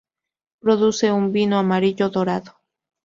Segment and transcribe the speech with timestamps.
[0.61, 2.55] Produce un vino amarillo dorado.